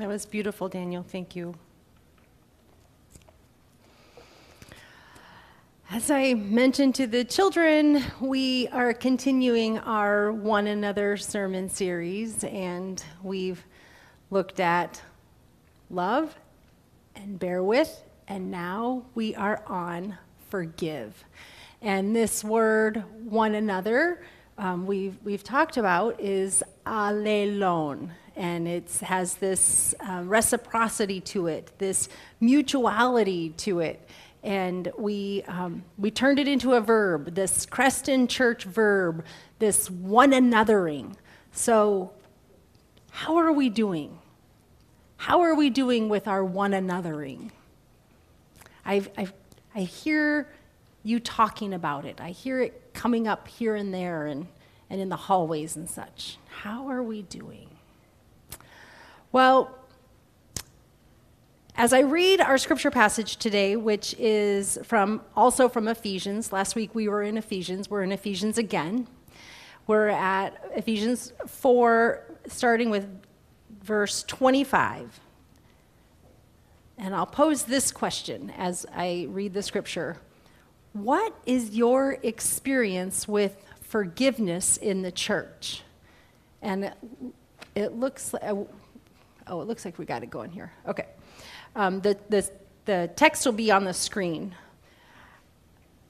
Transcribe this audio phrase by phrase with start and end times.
[0.00, 1.02] That was beautiful, Daniel.
[1.02, 1.54] Thank you.
[5.90, 13.04] As I mentioned to the children, we are continuing our one another sermon series, and
[13.22, 13.62] we've
[14.30, 15.02] looked at
[15.90, 16.34] love
[17.14, 20.16] and bear with, and now we are on
[20.48, 21.24] forgive.
[21.82, 24.22] And this word, one another,
[24.56, 28.12] um, we've, we've talked about is allelon.
[28.40, 32.08] And it has this uh, reciprocity to it, this
[32.40, 34.08] mutuality to it.
[34.42, 39.26] And we, um, we turned it into a verb, this Creston Church verb,
[39.58, 41.16] this one anothering.
[41.52, 42.12] So,
[43.10, 44.18] how are we doing?
[45.18, 47.50] How are we doing with our one anothering?
[48.86, 49.34] I've, I've,
[49.74, 50.48] I hear
[51.02, 52.22] you talking about it.
[52.22, 54.46] I hear it coming up here and there and,
[54.88, 56.38] and in the hallways and such.
[56.48, 57.68] How are we doing?
[59.32, 59.78] Well,
[61.76, 66.96] as I read our scripture passage today, which is from also from Ephesians, last week
[66.96, 69.06] we were in Ephesians, we're in Ephesians again.
[69.86, 73.06] We're at Ephesians 4, starting with
[73.84, 75.20] verse 25.
[76.98, 80.16] And I'll pose this question as I read the scripture
[80.92, 85.82] What is your experience with forgiveness in the church?
[86.60, 86.92] And
[87.76, 88.42] it looks like,
[89.50, 90.72] oh, it looks like we got it going here.
[90.86, 91.06] Okay.
[91.76, 92.48] Um, the, the,
[92.86, 94.54] the text will be on the screen.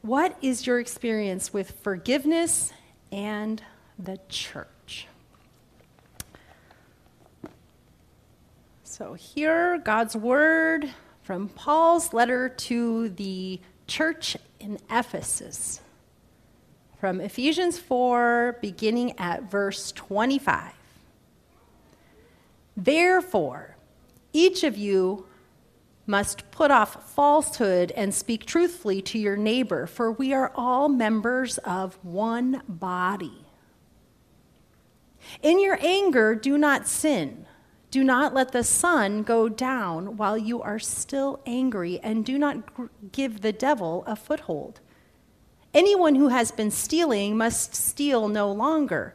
[0.03, 2.73] What is your experience with forgiveness
[3.11, 3.63] and
[3.99, 5.07] the church?
[8.85, 10.91] So, here, God's word
[11.23, 15.81] from Paul's letter to the church in Ephesus.
[16.99, 20.73] From Ephesians 4, beginning at verse 25.
[22.77, 23.77] Therefore,
[24.33, 25.27] each of you
[26.07, 31.59] must put off falsehood and speak truthfully to your neighbor, for we are all members
[31.59, 33.47] of one body.
[35.43, 37.47] In your anger, do not sin.
[37.91, 43.11] Do not let the sun go down while you are still angry, and do not
[43.13, 44.81] give the devil a foothold.
[45.75, 49.15] Anyone who has been stealing must steal no longer,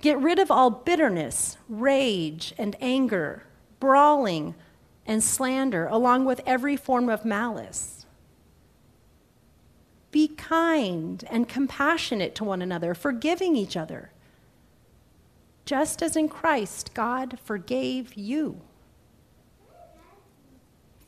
[0.00, 3.44] Get rid of all bitterness, rage, and anger,
[3.78, 4.54] brawling,
[5.06, 8.06] and slander, along with every form of malice.
[10.10, 14.10] Be kind and compassionate to one another, forgiving each other
[15.70, 18.60] just as in Christ God forgave you.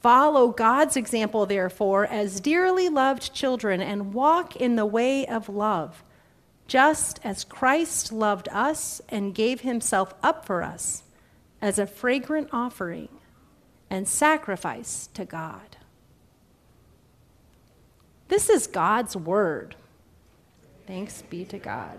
[0.01, 6.05] Follow God's example, therefore, as dearly loved children, and walk in the way of love,
[6.73, 11.03] just as Christ loved us and gave himself up for us
[11.61, 13.11] as a fragrant offering
[13.91, 15.77] and sacrifice to God.
[18.29, 19.77] This is God's word.
[20.87, 21.99] Thanks be to God.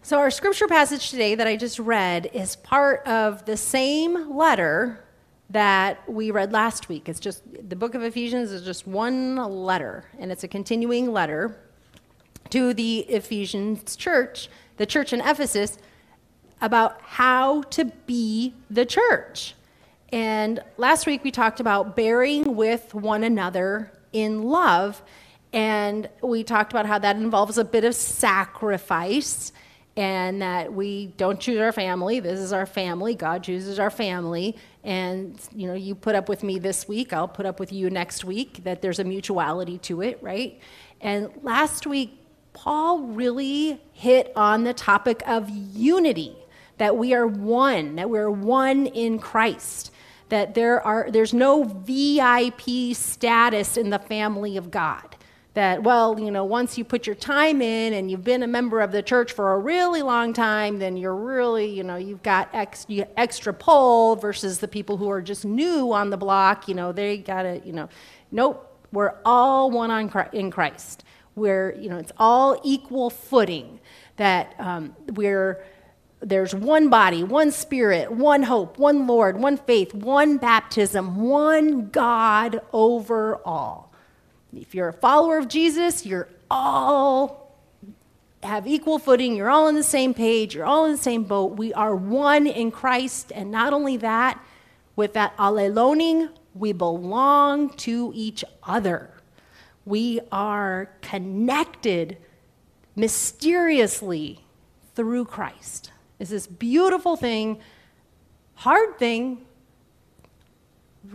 [0.00, 5.04] So, our scripture passage today that I just read is part of the same letter
[5.52, 7.08] that we read last week.
[7.08, 11.56] It's just the book of Ephesians is just one letter, and it's a continuing letter
[12.50, 14.48] to the Ephesians church,
[14.78, 15.78] the church in Ephesus,
[16.60, 19.54] about how to be the church.
[20.10, 25.02] And last week we talked about bearing with one another in love,
[25.52, 29.52] and we talked about how that involves a bit of sacrifice
[29.96, 32.18] and that we don't choose our family.
[32.20, 33.14] This is our family.
[33.14, 34.56] God chooses our family.
[34.82, 37.90] And, you know, you put up with me this week, I'll put up with you
[37.90, 40.58] next week, that there's a mutuality to it, right?
[41.00, 42.18] And last week,
[42.54, 46.36] Paul really hit on the topic of unity,
[46.78, 49.90] that we are one, that we're one in Christ.
[50.30, 55.16] That there are, there's no VIP status in the family of God
[55.54, 58.80] that, well, you know, once you put your time in and you've been a member
[58.80, 62.48] of the church for a really long time, then you're really, you know, you've got
[62.54, 66.90] ex, extra pull versus the people who are just new on the block, you know,
[66.92, 67.88] they got to, you know,
[68.30, 71.04] nope, we're all one on, in Christ.
[71.34, 73.80] where you know it's all equal footing
[74.16, 75.64] that um, we're
[76.20, 82.60] there's one body one spirit one hope one lord one faith one baptism one god
[82.72, 83.91] over all
[84.56, 87.56] if you're a follower of jesus you're all
[88.42, 91.56] have equal footing you're all on the same page you're all in the same boat
[91.56, 94.42] we are one in christ and not only that
[94.96, 99.10] with that alleloning we belong to each other
[99.84, 102.16] we are connected
[102.94, 104.40] mysteriously
[104.94, 105.90] through Christ.
[106.18, 107.60] It's this beautiful thing,
[108.54, 109.44] hard thing,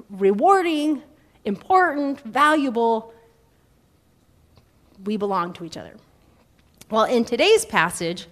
[0.09, 1.03] rewarding,
[1.45, 3.13] important, valuable.
[5.03, 5.95] We belong to each other.
[6.89, 8.27] Well, in today's passage,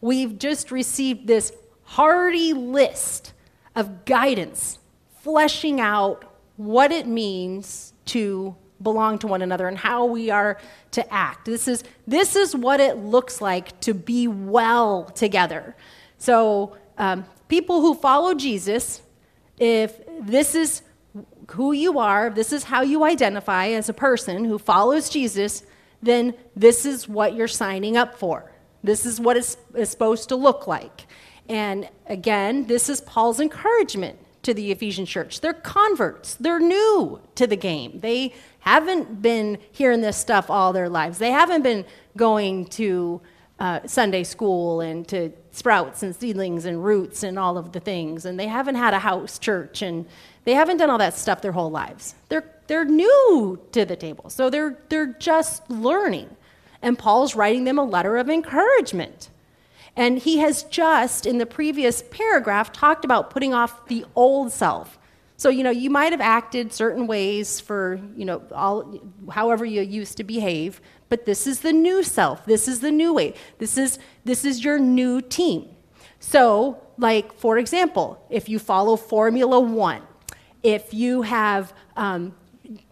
[0.00, 1.52] we've just received this
[1.84, 3.32] hearty list
[3.76, 4.78] of guidance,
[5.20, 6.24] fleshing out
[6.56, 10.58] what it means to belong to one another and how we are
[10.92, 11.44] to act.
[11.44, 15.76] This is, this is what it looks like to be well together.
[16.18, 19.02] So, um, people who follow Jesus,
[19.58, 20.82] if this is
[21.48, 25.64] who you are, this is how you identify as a person who follows Jesus,
[26.02, 28.50] then this is what you're signing up for.
[28.82, 31.06] This is what it's, supposed to look like.
[31.48, 35.40] And again, this is Paul's encouragement to the Ephesian church.
[35.40, 38.00] They're converts, they're new to the game.
[38.00, 41.84] They haven't been hearing this stuff all their lives, they haven't been
[42.16, 43.20] going to
[43.58, 48.24] uh, Sunday school and to sprouts and seedlings and roots and all of the things.
[48.24, 50.06] And they haven't had a house church and
[50.44, 52.14] they haven't done all that stuff their whole lives.
[52.28, 54.30] They're, they're new to the table.
[54.30, 56.34] So they're, they're just learning.
[56.82, 59.28] And Paul's writing them a letter of encouragement.
[59.96, 64.98] And he has just, in the previous paragraph, talked about putting off the old self.
[65.36, 69.00] So, you know, you might have acted certain ways for, you know, all,
[69.30, 72.44] however you used to behave, but this is the new self.
[72.46, 73.34] This is the new way.
[73.58, 75.68] This is, this is your new team.
[76.18, 80.02] So, like, for example, if you follow Formula One,
[80.62, 82.34] if you have um,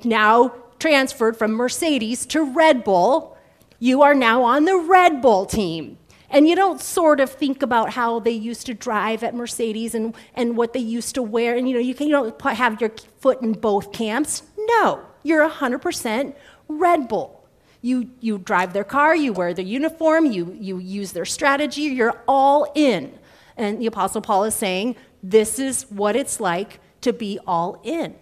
[0.04, 3.36] now transferred from Mercedes to Red Bull,
[3.78, 5.98] you are now on the Red Bull team.
[6.30, 10.14] And you don't sort of think about how they used to drive at Mercedes and,
[10.34, 11.56] and what they used to wear.
[11.56, 14.42] And you know, you, can, you don't have your foot in both camps.
[14.56, 16.34] No, you're 100%
[16.68, 17.34] Red Bull.
[17.80, 22.20] You, you drive their car, you wear their uniform, you, you use their strategy, you're
[22.26, 23.16] all in.
[23.56, 28.14] And the Apostle Paul is saying, this is what it's like to be all in.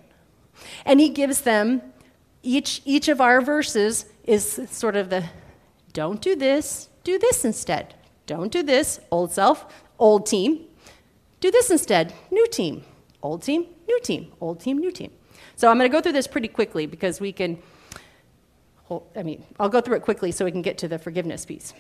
[0.85, 1.83] And he gives them,
[2.43, 5.25] each, each of our verses is sort of the
[5.93, 7.95] don't do this, do this instead.
[8.27, 9.65] Don't do this, old self,
[9.99, 10.67] old team.
[11.41, 12.85] Do this instead, new team.
[13.23, 14.33] Old team, new team.
[14.41, 15.11] Old team, new team.
[15.55, 17.59] So I'm going to go through this pretty quickly because we can,
[19.17, 21.73] I mean, I'll go through it quickly so we can get to the forgiveness piece.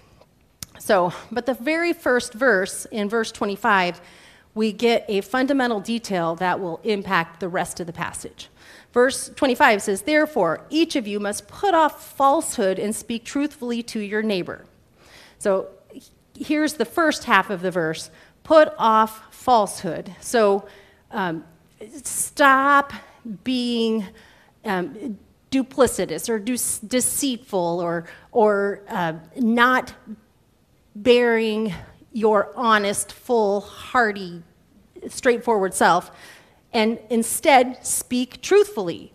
[0.78, 4.00] So, but the very first verse, in verse 25,
[4.56, 8.49] we get a fundamental detail that will impact the rest of the passage.
[8.93, 14.00] Verse 25 says, Therefore, each of you must put off falsehood and speak truthfully to
[14.00, 14.64] your neighbor
[15.38, 15.69] so
[16.35, 18.11] here's the first half of the verse
[18.44, 20.14] put off falsehood.
[20.20, 20.67] So
[21.11, 21.44] um,
[22.03, 22.93] stop
[23.43, 24.06] being
[24.64, 25.19] um,
[25.50, 29.94] duplicitous or de- deceitful or, or uh, not
[30.94, 31.75] bearing
[32.17, 34.43] your honest, full, hearty,
[35.06, 36.11] straightforward self,
[36.73, 39.13] and instead speak truthfully.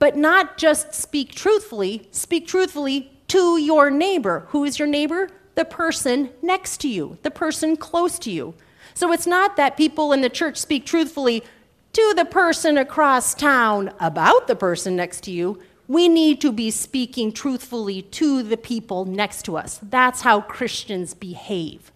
[0.00, 4.46] But not just speak truthfully, speak truthfully to your neighbor.
[4.48, 5.30] Who is your neighbor?
[5.54, 8.54] The person next to you, the person close to you.
[8.92, 11.44] So it's not that people in the church speak truthfully
[11.92, 15.60] to the person across town about the person next to you.
[15.86, 19.78] We need to be speaking truthfully to the people next to us.
[19.80, 21.92] That's how Christians behave.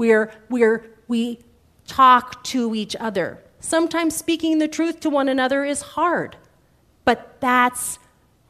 [0.00, 1.40] We're, we're, we
[1.86, 3.38] talk to each other.
[3.58, 6.36] Sometimes speaking the truth to one another is hard,
[7.04, 7.98] but that's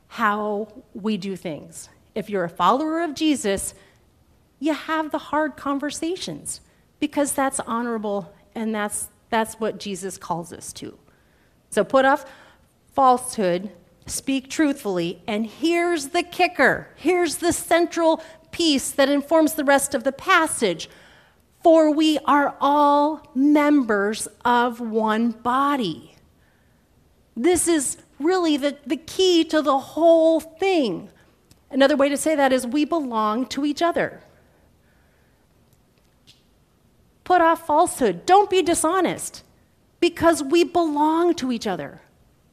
[0.07, 1.88] how we do things.
[2.14, 3.75] If you're a follower of Jesus,
[4.61, 6.61] you have the hard conversations
[7.00, 10.97] because that's honorable and that's, that's what Jesus calls us to.
[11.71, 12.26] So put off
[12.95, 13.73] falsehood,
[14.07, 16.90] speak truthfully, and here's the kicker.
[16.95, 20.88] Here's the central piece that informs the rest of the passage.
[21.62, 26.17] For we are all members of one body.
[27.37, 31.11] This is really the, the key to the whole thing.
[31.71, 34.21] Another way to say that is we belong to each other.
[37.25, 38.26] Put off falsehood.
[38.26, 39.45] Don't be dishonest
[40.00, 42.00] because we belong to each other.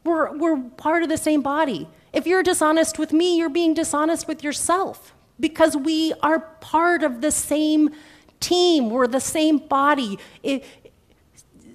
[0.04, 1.88] We're, we're part of the same body.
[2.14, 7.22] If you're dishonest with me, you're being dishonest with yourself because we are part of
[7.22, 7.90] the same
[8.40, 10.20] team, we're the same body.
[10.44, 10.64] It,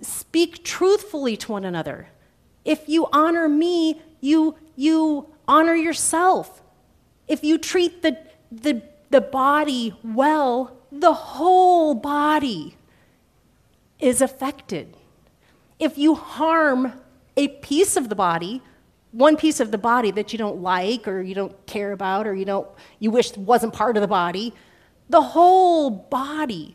[0.02, 2.08] speak truthfully to one another.
[2.64, 6.62] If you honor me, you, you honor yourself.
[7.28, 8.18] If you treat the,
[8.50, 12.76] the, the body well, the whole body
[13.98, 14.96] is affected.
[15.78, 16.92] If you harm
[17.36, 18.62] a piece of the body,
[19.12, 22.34] one piece of the body that you don't like or you don't care about or
[22.34, 22.66] you don't
[22.98, 24.54] you wish wasn't part of the body,
[25.12, 26.74] the whole body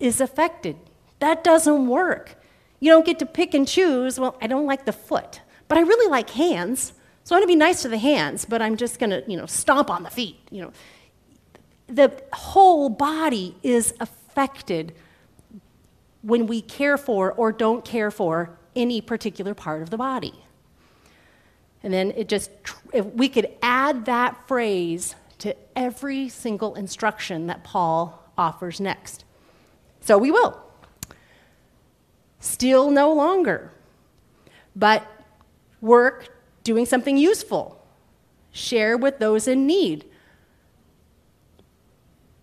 [0.00, 0.76] is affected.
[1.20, 2.36] That doesn't work.
[2.80, 5.82] You don't get to pick and choose, well, I don't like the foot, but I
[5.82, 6.94] really like hands.
[7.22, 9.36] So I'm going to be nice to the hands, but I'm just going to, you
[9.36, 10.72] know, stomp on the feet, you know.
[11.86, 14.94] The whole body is affected
[16.22, 20.34] when we care for or don't care for any particular part of the body.
[21.82, 22.50] And then it just,
[22.94, 25.14] if we could add that phrase
[25.44, 29.26] to every single instruction that Paul offers next.
[30.00, 30.58] So we will.
[32.40, 33.70] Still no longer,
[34.74, 35.06] but
[35.82, 37.86] work doing something useful.
[38.52, 40.06] Share with those in need.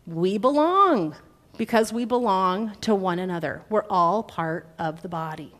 [0.06, 1.16] We belong
[1.58, 3.64] because we belong to one another.
[3.68, 5.56] We're all part of the body.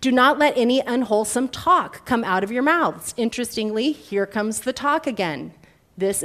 [0.00, 3.14] Do not let any unwholesome talk come out of your mouths.
[3.16, 5.54] Interestingly, here comes the talk again.
[5.96, 6.24] This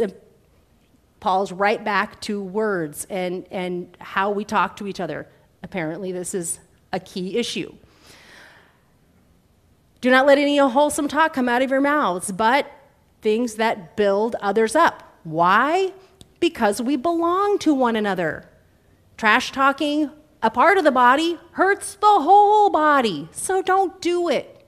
[1.24, 5.26] Paul's right back to words and, and how we talk to each other.
[5.64, 6.60] Apparently, this is
[6.92, 7.74] a key issue.
[10.02, 12.70] Do not let any unwholesome talk come out of your mouths, but
[13.22, 15.18] things that build others up.
[15.24, 15.94] Why?
[16.42, 18.50] Because we belong to one another.
[19.16, 20.12] Trash talking
[20.42, 23.30] a part of the body hurts the whole body.
[23.32, 24.68] So don't do it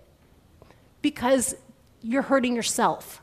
[1.01, 1.53] because
[2.01, 3.21] you're hurting yourself.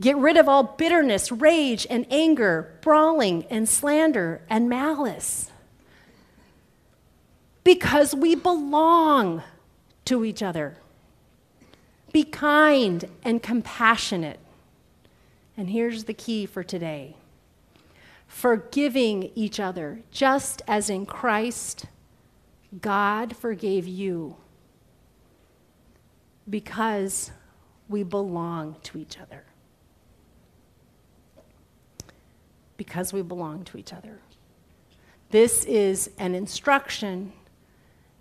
[0.00, 5.50] Get rid of all bitterness, rage, and anger, brawling, and slander, and malice.
[7.62, 9.42] Because we belong
[10.06, 10.76] to each other.
[12.12, 14.40] Be kind and compassionate.
[15.56, 17.16] And here's the key for today
[18.26, 21.86] forgiving each other, just as in Christ
[22.80, 24.36] God forgave you,
[26.50, 27.30] because
[27.88, 29.44] we belong to each other.
[32.76, 34.18] Because we belong to each other.
[35.30, 37.32] This is an instruction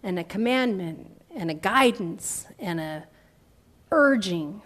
[0.02, 3.08] and a commandment and a guidance and a
[3.92, 4.62] urging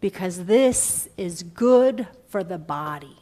[0.00, 3.16] because this is good for the body.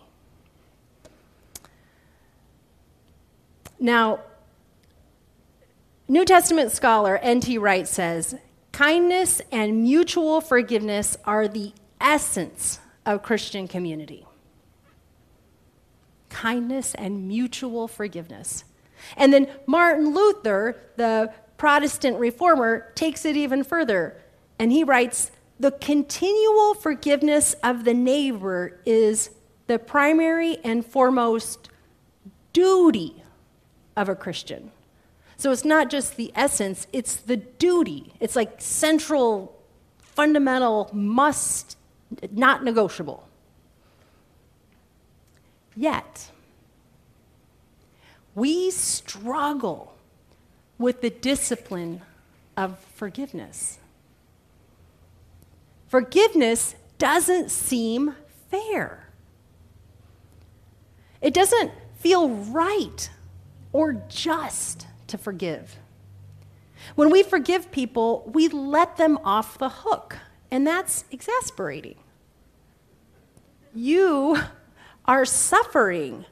[3.78, 4.20] Now,
[6.08, 7.56] New Testament scholar N.T.
[7.58, 8.34] Wright says
[8.72, 14.26] kindness and mutual forgiveness are the essence of Christian community.
[16.32, 18.64] Kindness and mutual forgiveness.
[19.16, 24.16] And then Martin Luther, the Protestant reformer, takes it even further.
[24.58, 29.30] And he writes The continual forgiveness of the neighbor is
[29.66, 31.68] the primary and foremost
[32.52, 33.22] duty
[33.96, 34.72] of a Christian.
[35.36, 38.14] So it's not just the essence, it's the duty.
[38.20, 39.60] It's like central,
[39.98, 41.76] fundamental, must,
[42.30, 43.28] not negotiable.
[45.76, 46.30] Yet,
[48.34, 49.94] we struggle
[50.78, 52.02] with the discipline
[52.56, 53.78] of forgiveness.
[55.88, 58.14] Forgiveness doesn't seem
[58.50, 59.08] fair.
[61.20, 63.10] It doesn't feel right
[63.72, 65.76] or just to forgive.
[66.94, 70.18] When we forgive people, we let them off the hook,
[70.50, 71.96] and that's exasperating.
[73.74, 74.38] You
[75.04, 76.24] are suffering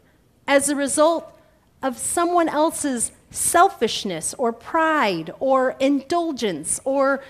[0.47, 1.33] as a result
[1.83, 7.23] of someone else's selfishness or pride or indulgence or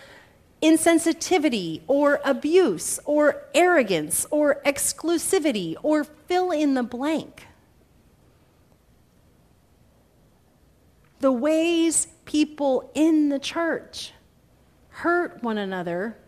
[0.62, 7.46] insensitivity or abuse or arrogance or exclusivity or fill in the blank.
[11.20, 14.12] the ways people in the church
[14.88, 16.18] hurt one another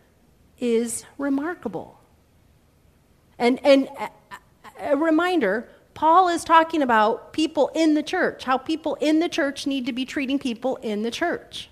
[0.59, 1.99] is remarkable.
[3.37, 3.89] And, and
[4.83, 9.67] a reminder Paul is talking about people in the church, how people in the church
[9.67, 11.69] need to be treating people in the church.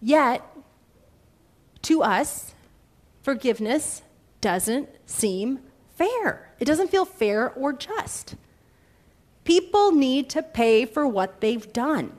[0.00, 0.44] Yet,
[1.82, 2.54] to us,
[3.22, 4.02] forgiveness
[4.40, 5.60] doesn't seem
[5.96, 6.50] fair.
[6.58, 8.34] It doesn't feel fair or just.
[9.44, 12.12] People need to pay for what they've done.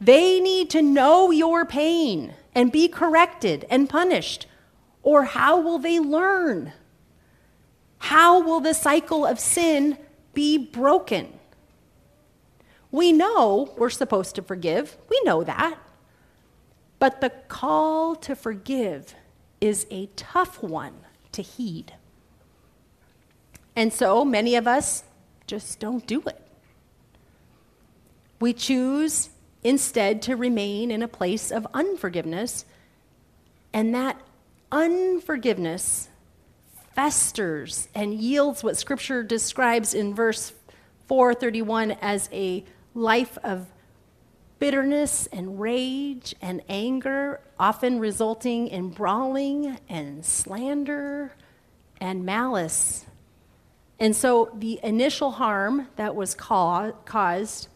[0.00, 4.46] They need to know your pain and be corrected and punished.
[5.06, 6.72] Or how will they learn?
[7.98, 9.98] How will the cycle of sin
[10.34, 11.38] be broken?
[12.90, 14.96] We know we're supposed to forgive.
[15.08, 15.78] We know that.
[16.98, 19.14] But the call to forgive
[19.60, 20.94] is a tough one
[21.30, 21.92] to heed.
[23.76, 25.04] And so many of us
[25.46, 26.42] just don't do it.
[28.40, 29.30] We choose
[29.62, 32.64] instead to remain in a place of unforgiveness,
[33.72, 34.20] and that
[34.70, 36.08] unforgiveness
[36.94, 40.52] festers and yields what Scripture describes in verse
[41.06, 43.66] 431 as a life of
[44.58, 51.32] bitterness and rage and anger, often resulting in brawling and slander
[52.00, 53.04] and malice.
[54.00, 57.68] And so the initial harm that was ca- caused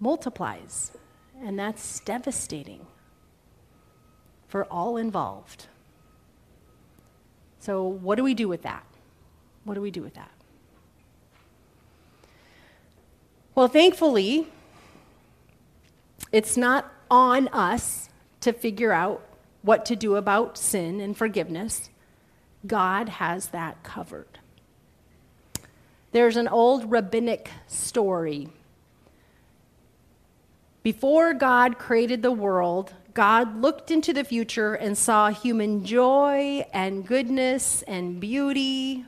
[0.00, 0.92] multiplies,
[1.40, 2.86] and that's devastating
[4.52, 5.66] for all involved.
[7.58, 8.84] So, what do we do with that?
[9.64, 10.30] What do we do with that?
[13.54, 14.46] Well, thankfully,
[16.32, 19.24] it's not on us to figure out
[19.62, 21.88] what to do about sin and forgiveness.
[22.66, 24.38] God has that covered.
[26.10, 28.50] There's an old rabbinic story.
[30.82, 37.06] Before God created the world, God looked into the future and saw human joy and
[37.06, 39.04] goodness and beauty,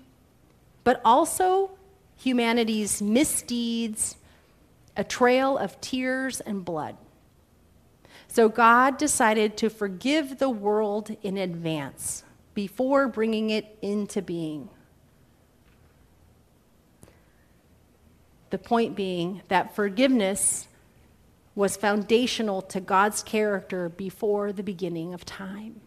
[0.82, 1.70] but also
[2.16, 4.16] humanity's misdeeds,
[4.96, 6.96] a trail of tears and blood.
[8.28, 14.68] So God decided to forgive the world in advance before bringing it into being.
[18.50, 20.68] The point being that forgiveness
[21.54, 25.80] was foundational to God's character before the beginning of time.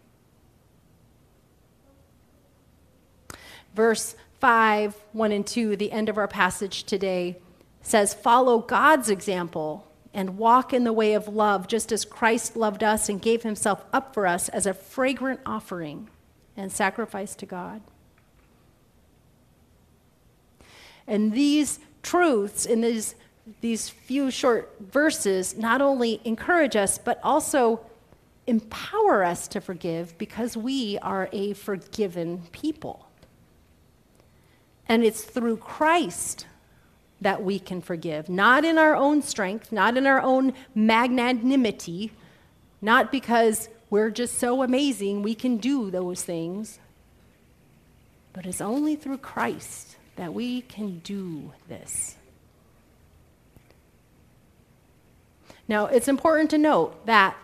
[3.76, 7.38] Verse 5, 1 and 2, the end of our passage today,
[7.82, 12.84] says, Follow God's example and walk in the way of love, just as Christ loved
[12.84, 16.10] us and gave himself up for us as a fragrant offering
[16.56, 17.82] and sacrifice to God.
[21.06, 23.16] And these truths in these
[23.62, 27.82] these few short verses not only encourage us, but also
[28.46, 33.08] empower us to forgive because we are a forgiven people.
[34.88, 36.46] And it's through Christ
[37.20, 42.12] that we can forgive, not in our own strength, not in our own magnanimity,
[42.82, 46.80] not because we're just so amazing we can do those things,
[48.34, 52.17] but it's only through Christ that we can do this.
[55.68, 57.36] Now, it's important to note that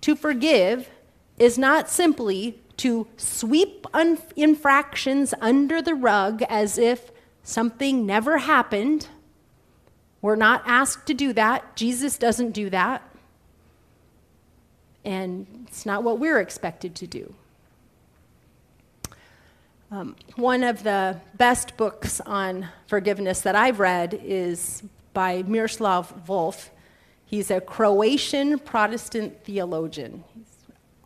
[0.00, 0.90] to forgive
[1.38, 7.10] is not simply to sweep un- infractions under the rug as if
[7.42, 9.08] something never happened.
[10.20, 11.76] We're not asked to do that.
[11.76, 13.02] Jesus doesn't do that.
[15.04, 17.34] And it's not what we're expected to do.
[19.90, 26.70] Um, one of the best books on forgiveness that I've read is by Miroslav Volf.
[27.26, 30.24] He's a Croatian Protestant theologian.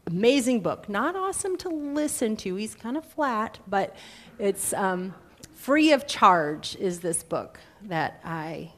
[0.06, 0.88] amazing book.
[0.88, 2.54] Not awesome to listen to.
[2.56, 3.94] He's kind of flat, but
[4.38, 5.14] it's um,
[5.54, 6.76] free of charge.
[6.76, 8.72] Is this book that I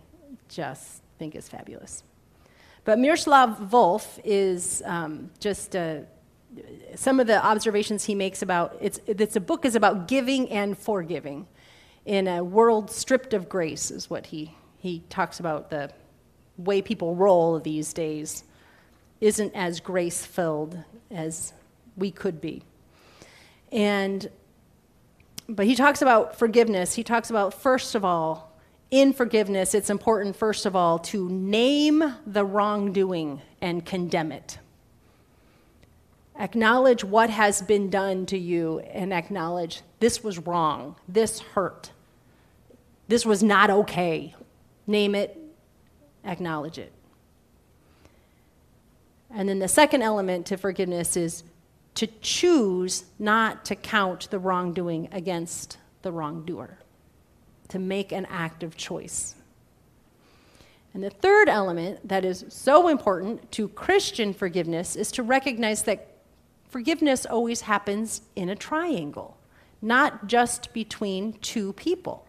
[0.49, 2.03] just think is fabulous?
[2.85, 6.05] But Miroslav Volf is um, just a,
[6.95, 10.77] some of the observations he makes about it's, it's a book is about giving and
[10.77, 11.47] forgiving
[12.07, 15.91] in a world stripped of grace is what he he talks about the
[16.65, 18.45] way people roll these days
[19.21, 20.79] isn't as grace filled
[21.11, 21.53] as
[21.97, 22.63] we could be.
[23.73, 24.29] And
[25.49, 26.95] but he talks about forgiveness.
[26.95, 28.57] He talks about first of all,
[28.91, 34.59] in forgiveness, it's important first of all to name the wrongdoing and condemn it.
[36.39, 41.91] Acknowledge what has been done to you and acknowledge this was wrong, this hurt,
[43.09, 44.35] this was not okay.
[44.87, 45.40] Name it,
[46.25, 46.93] acknowledge it.
[49.33, 51.45] And then the second element to forgiveness is
[51.95, 56.79] to choose not to count the wrongdoing against the wrongdoer,
[57.69, 59.35] to make an active choice.
[60.93, 66.09] And the third element that is so important to Christian forgiveness is to recognize that
[66.69, 69.37] forgiveness always happens in a triangle,
[69.81, 72.27] not just between two people.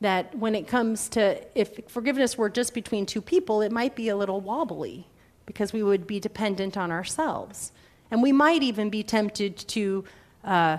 [0.00, 4.08] That when it comes to if forgiveness were just between two people, it might be
[4.08, 5.06] a little wobbly
[5.46, 7.72] because we would be dependent on ourselves.
[8.10, 10.04] And we might even be tempted to
[10.44, 10.78] uh,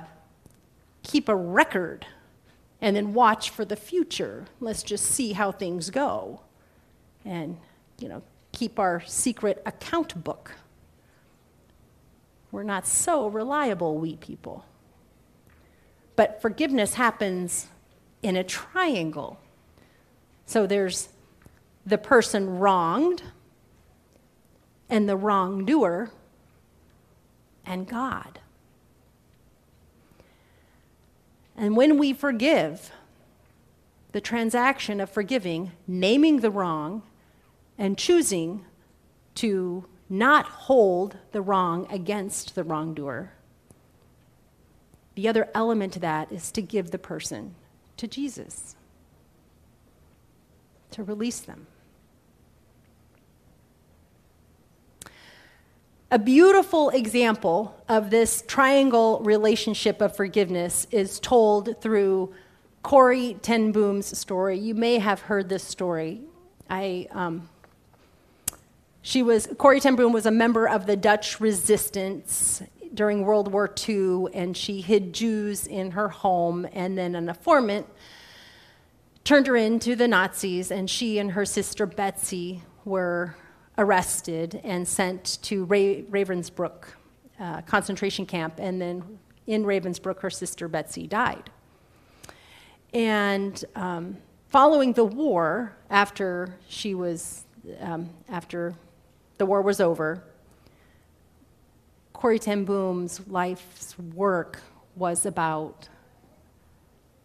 [1.03, 2.05] keep a record
[2.81, 4.45] and then watch for the future.
[4.59, 6.41] Let's just see how things go.
[7.23, 7.57] And,
[7.99, 10.53] you know, keep our secret account book.
[12.51, 14.65] We're not so reliable, we people.
[16.15, 17.67] But forgiveness happens
[18.21, 19.39] in a triangle.
[20.45, 21.09] So there's
[21.85, 23.23] the person wronged,
[24.89, 26.11] and the wrongdoer,
[27.65, 28.39] and God.
[31.55, 32.91] And when we forgive,
[34.11, 37.03] the transaction of forgiving, naming the wrong,
[37.77, 38.65] and choosing
[39.35, 43.31] to not hold the wrong against the wrongdoer.
[45.15, 47.55] The other element to that is to give the person
[48.01, 48.75] to Jesus,
[50.89, 51.67] to release them.
[56.09, 62.33] A beautiful example of this triangle relationship of forgiveness is told through
[62.81, 64.57] Corrie ten Boom's story.
[64.57, 66.21] You may have heard this story.
[66.71, 67.49] I, um,
[69.03, 73.73] she was, Corrie ten Boom was a member of the Dutch resistance during World War
[73.87, 77.87] II, and she hid Jews in her home, and then an informant
[79.23, 83.35] turned her in to the Nazis, and she and her sister Betsy were
[83.77, 86.85] arrested and sent to Ra- Ravensbrück
[87.39, 88.55] uh, concentration camp.
[88.59, 91.49] And then in Ravensbrück, her sister Betsy died.
[92.93, 94.17] And um,
[94.49, 97.45] following the war, after she was,
[97.79, 98.73] um, after
[99.37, 100.23] the war was over,
[102.21, 104.61] Corrie ten Boom's life's work
[104.95, 105.89] was about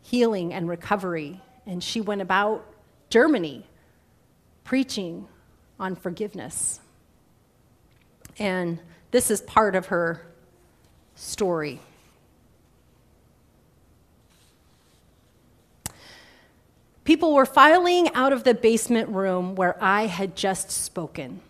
[0.00, 1.38] healing and recovery.
[1.66, 2.64] And she went about
[3.10, 3.66] Germany
[4.64, 5.28] preaching
[5.78, 6.80] on forgiveness.
[8.38, 8.78] And
[9.10, 10.26] this is part of her
[11.14, 11.78] story.
[17.04, 21.42] People were filing out of the basement room where I had just spoken.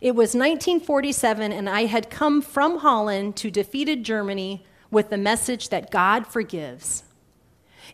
[0.00, 5.70] It was 1947, and I had come from Holland to defeated Germany with the message
[5.70, 7.02] that God forgives.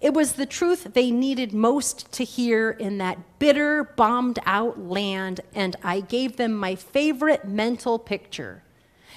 [0.01, 5.41] It was the truth they needed most to hear in that bitter, bombed out land,
[5.55, 8.63] and I gave them my favorite mental picture.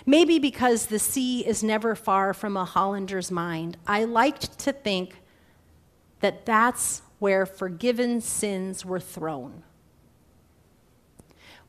[0.05, 5.21] Maybe because the sea is never far from a Hollander's mind, I liked to think
[6.21, 9.63] that that's where forgiven sins were thrown.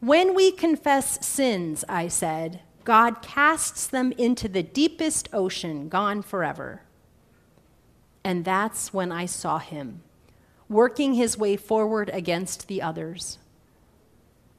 [0.01, 6.83] When we confess sins, I said, God casts them into the deepest ocean, gone forever.
[8.23, 10.03] And that's when I saw him,
[10.69, 13.39] working his way forward against the others.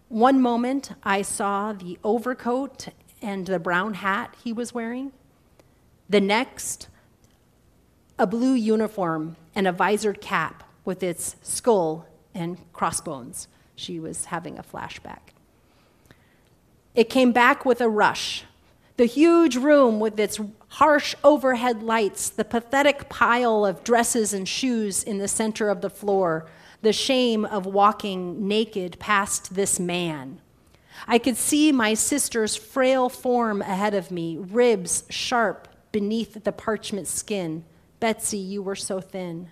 [0.10, 2.90] One moment, I saw the overcoat
[3.22, 5.14] and the brown hat he was wearing.
[6.10, 6.88] The next,
[8.18, 13.48] a blue uniform and a visored cap with its skull and crossbones.
[13.80, 15.32] She was having a flashback.
[16.94, 18.44] It came back with a rush.
[18.98, 20.38] The huge room with its
[20.68, 25.90] harsh overhead lights, the pathetic pile of dresses and shoes in the center of the
[25.90, 26.46] floor,
[26.82, 30.42] the shame of walking naked past this man.
[31.08, 37.08] I could see my sister's frail form ahead of me, ribs sharp beneath the parchment
[37.08, 37.64] skin.
[38.02, 39.52] Betsy, you were so thin.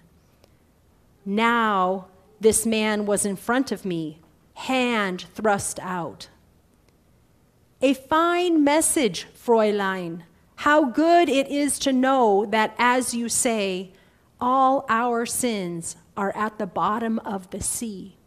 [1.25, 2.07] Now,
[2.39, 4.19] this man was in front of me,
[4.53, 6.29] hand thrust out.
[7.81, 10.23] A fine message, Fräulein,
[10.57, 13.91] how good it is to know that, as you say,
[14.41, 18.17] all our sins are at the bottom of the sea.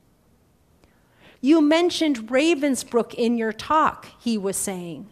[1.40, 5.08] You mentioned Ravensbrück in your talk, he was saying.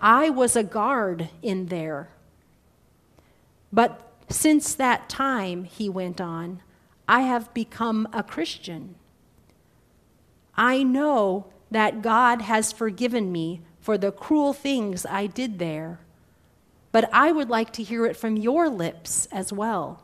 [0.00, 2.08] I was a guard in there.
[3.72, 6.62] But since that time, he went on,
[7.08, 8.96] I have become a Christian.
[10.56, 16.00] I know that God has forgiven me for the cruel things I did there
[16.96, 20.02] but I would like to hear it from your lips as well.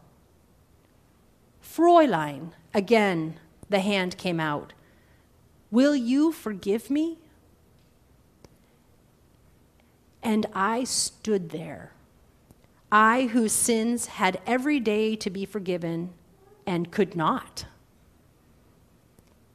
[1.65, 4.75] Fräulein, again, the hand came out.
[5.71, 7.17] Will you forgive me?
[10.23, 11.93] And I stood there,
[12.93, 16.12] I whose sins had every day to be forgiven
[16.66, 17.66] and could not.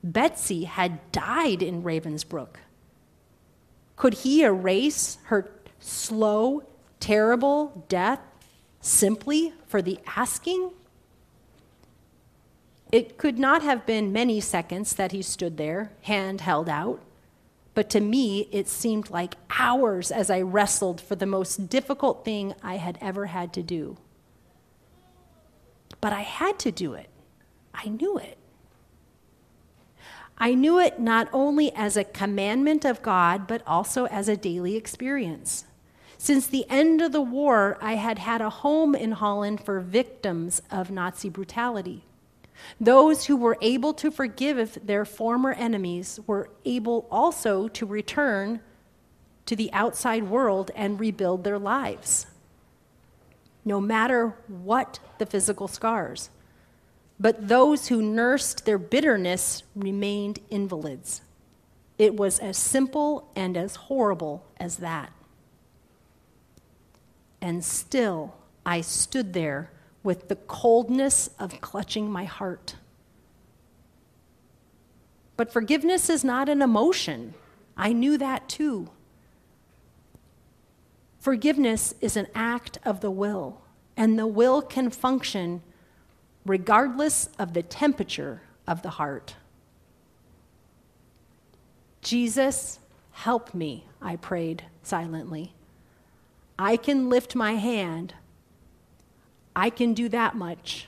[0.04, 2.56] Betsy had died in Ravensbrück.
[3.96, 6.64] Could he erase her slow
[7.00, 8.20] terrible death
[8.80, 10.72] simply for the asking?
[12.92, 17.02] It could not have been many seconds that he stood there, hand held out,
[17.74, 22.54] but to me it seemed like hours as I wrestled for the most difficult thing
[22.64, 23.98] I had ever had to do.
[26.02, 27.10] But I had to do it.
[27.74, 28.38] I knew it.
[30.38, 34.76] I knew it not only as a commandment of God, but also as a daily
[34.76, 35.66] experience.
[36.20, 40.62] Since the end of the war, I had had a home in Holland for victims
[40.70, 42.04] of Nazi brutality.
[42.80, 48.62] Those who were able to forgive their former enemies were able also to return
[49.46, 52.28] to the outside world and rebuild their lives,
[53.68, 56.30] no matter what the physical scars.
[57.20, 61.22] But those who nursed their bitterness remained invalids.
[61.98, 65.12] It was as simple and as horrible as that.
[67.42, 72.76] And still, I stood there with the coldness of clutching my heart.
[75.36, 77.34] But forgiveness is not an emotion.
[77.76, 78.90] I knew that too.
[81.28, 83.60] Forgiveness is an act of the will,
[83.98, 85.62] and the will can function
[86.46, 89.36] regardless of the temperature of the heart.
[92.02, 92.80] Jesus,
[93.12, 95.54] help me, I prayed silently.
[96.58, 98.14] I can lift my hand.
[99.54, 100.88] I can do that much.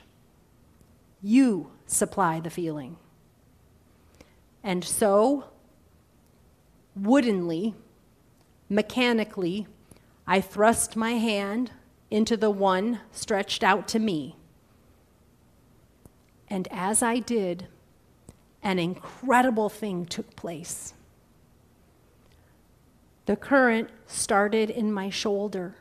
[1.20, 2.96] You supply the feeling.
[4.64, 5.50] And so,
[6.96, 7.74] woodenly,
[8.70, 9.66] mechanically,
[10.30, 11.72] I thrust my hand
[12.08, 14.36] into the one stretched out to me.
[16.46, 17.66] And as I did,
[18.62, 20.94] an incredible thing took place.
[23.26, 25.74] The current started in my shoulder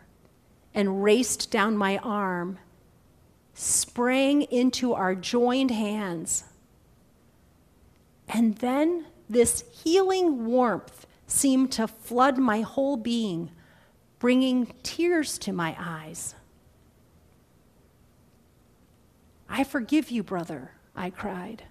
[0.74, 2.58] and raced down my arm,
[3.54, 6.46] sprang into our joined hands.
[8.28, 13.52] And then this healing warmth seemed to flood my whole being,
[14.20, 16.36] bringing tears to my eyes.
[19.48, 21.64] I forgive you, brother, I cried,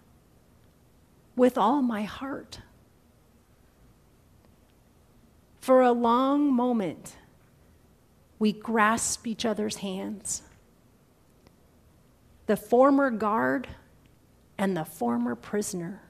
[1.36, 2.60] with all my heart.
[5.60, 7.16] For a long moment,
[8.38, 10.42] we grasp each other's hands.
[12.46, 13.68] The former guard
[14.56, 16.02] and the former prisoner.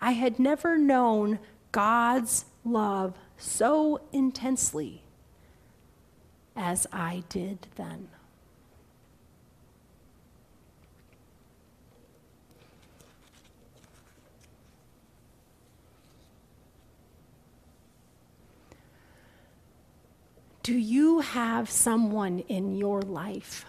[0.00, 1.40] I had never known
[1.72, 5.02] God's love so intensely
[6.56, 8.08] as I did then.
[20.62, 23.64] Do you have someone in your life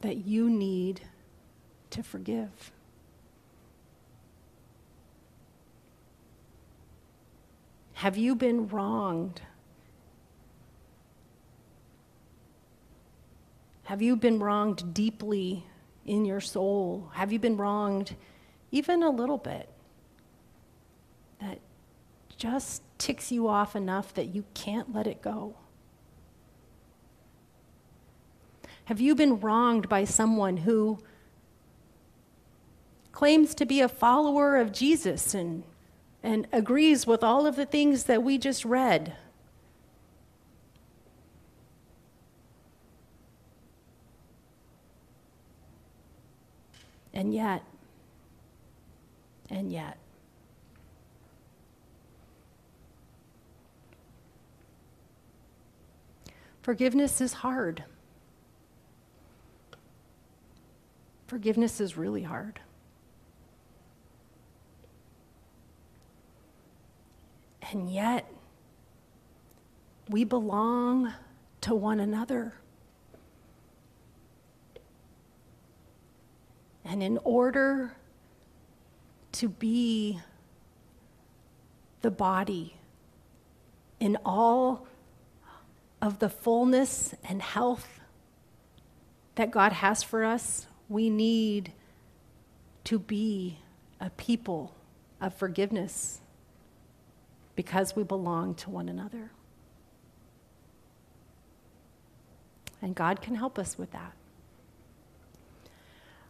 [0.00, 1.02] that you need
[1.90, 2.72] to forgive?
[8.00, 9.42] Have you been wronged?
[13.82, 15.66] Have you been wronged deeply
[16.06, 17.10] in your soul?
[17.12, 18.16] Have you been wronged
[18.70, 19.68] even a little bit?
[21.42, 21.58] That
[22.38, 25.56] just ticks you off enough that you can't let it go?
[28.86, 31.00] Have you been wronged by someone who
[33.12, 35.64] claims to be a follower of Jesus and,
[36.22, 39.14] and agrees with all of the things that we just read?
[47.12, 47.62] And yet,
[49.50, 49.98] and yet,
[56.62, 57.84] Forgiveness is hard.
[61.26, 62.60] Forgiveness is really hard.
[67.70, 68.28] And yet,
[70.08, 71.12] we belong
[71.60, 72.54] to one another.
[76.84, 77.92] And in order
[79.32, 80.20] to be
[82.00, 82.74] the body
[84.00, 84.88] in all
[86.02, 88.00] of the fullness and health
[89.36, 91.72] that God has for us, we need
[92.84, 93.58] to be
[94.00, 94.74] a people
[95.20, 96.20] of forgiveness
[97.56, 99.30] because we belong to one another.
[102.82, 104.12] And God can help us with that.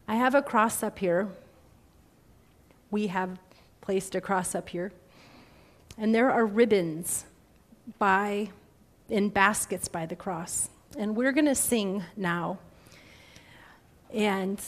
[0.09, 1.29] I have a cross up here.
[2.91, 3.39] We have
[3.81, 4.93] placed a cross up here.
[5.97, 7.27] And there are ribbons
[7.99, 8.51] by
[9.09, 10.71] in baskets by the cross.
[10.99, 12.59] And we're going to sing now.
[14.13, 14.61] And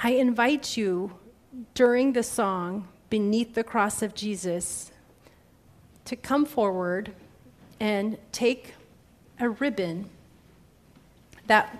[0.00, 1.18] I invite you
[1.74, 4.92] during the song, Beneath the Cross of Jesus,
[6.08, 7.12] to come forward
[7.80, 8.72] and take
[9.38, 10.08] a ribbon
[11.46, 11.78] that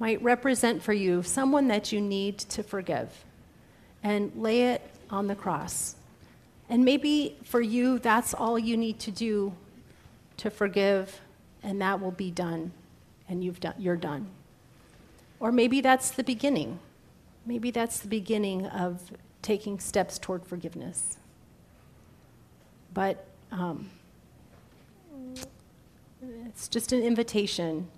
[0.00, 3.24] might represent for you someone that you need to forgive
[4.02, 5.94] and lay it on the cross.
[6.68, 9.52] And maybe for you, that's all you need to do
[10.38, 11.20] to forgive,
[11.62, 12.72] and that will be done,
[13.28, 14.26] and you've done, you're done.
[15.38, 16.80] Or maybe that's the beginning.
[17.46, 21.18] Maybe that's the beginning of taking steps toward forgiveness.
[22.92, 23.90] But um,
[26.46, 27.88] it's just an invitation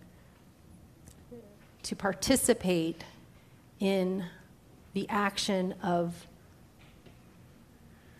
[1.82, 3.04] to participate
[3.80, 4.24] in
[4.94, 6.26] the action of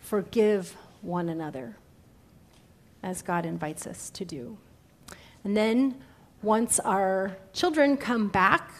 [0.01, 1.75] forgive one another
[3.01, 4.57] as God invites us to do.
[5.43, 5.95] And then
[6.41, 8.71] once our children come back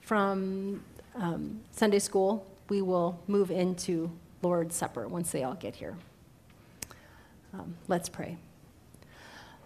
[0.00, 0.82] from
[1.14, 4.10] um, Sunday school, we will move into
[4.42, 5.96] Lord's Supper once they all get here.
[7.52, 8.36] Um, let's pray.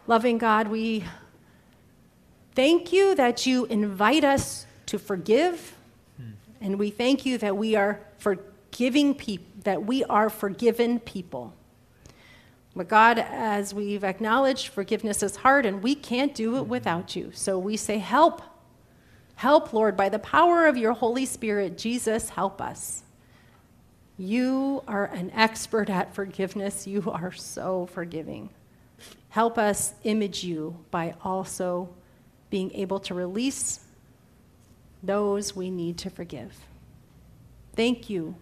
[0.07, 1.05] Loving God, we
[2.55, 5.77] thank you that you invite us to forgive,
[6.61, 11.55] and we thank you that we are forgiving people, that we are forgiven people.
[12.77, 17.31] But God, as we've acknowledged, forgiveness is hard and we can't do it without you.
[17.33, 18.43] So we say, Help.
[19.37, 21.77] Help, Lord, by the power of your Holy Spirit.
[21.77, 23.03] Jesus, help us.
[24.17, 26.87] You are an expert at forgiveness.
[26.87, 28.51] You are so forgiving.
[29.31, 31.89] Help us image you by also
[32.51, 33.81] being able to release
[35.03, 36.55] those we need to forgive.
[37.75, 38.37] Thank you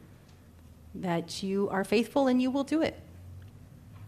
[0.95, 3.01] that you are faithful and you will do it.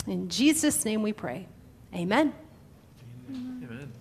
[0.06, 1.48] In Jesus' name we pray.
[1.94, 2.34] Amen.
[3.30, 3.92] Amen.